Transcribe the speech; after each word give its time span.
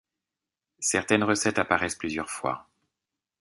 Certaines 0.79 1.21
recettes 1.23 1.59
apparaissent 1.59 1.93
plusieurs 1.93 2.31
fois. 2.31 2.67